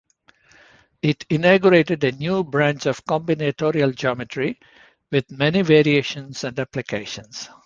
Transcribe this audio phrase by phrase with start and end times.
[1.03, 4.59] It inaugurated a new branch of combinatorial geometry,
[5.11, 7.47] with many variations and applications.